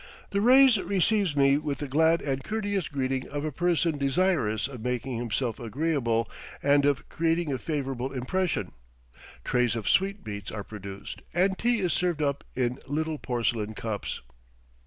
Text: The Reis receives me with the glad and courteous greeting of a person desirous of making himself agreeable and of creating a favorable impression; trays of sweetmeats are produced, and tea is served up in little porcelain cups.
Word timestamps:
The 0.31 0.41
Reis 0.41 0.79
receives 0.79 1.35
me 1.35 1.59
with 1.59 1.77
the 1.77 1.87
glad 1.87 2.23
and 2.23 2.43
courteous 2.43 2.87
greeting 2.87 3.29
of 3.29 3.45
a 3.45 3.51
person 3.51 3.99
desirous 3.99 4.67
of 4.67 4.81
making 4.81 5.17
himself 5.17 5.59
agreeable 5.59 6.27
and 6.63 6.85
of 6.85 7.07
creating 7.07 7.53
a 7.53 7.59
favorable 7.59 8.11
impression; 8.11 8.71
trays 9.43 9.75
of 9.75 9.87
sweetmeats 9.87 10.49
are 10.51 10.63
produced, 10.63 11.21
and 11.35 11.55
tea 11.55 11.81
is 11.81 11.93
served 11.93 12.23
up 12.23 12.43
in 12.55 12.79
little 12.87 13.19
porcelain 13.19 13.75
cups. 13.75 14.21